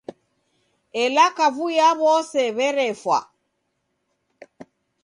Ela 1.03 1.25
kavui 1.37 1.71
ya 1.79 1.89
w'ose 2.01 2.43
werefwa. 2.57 3.19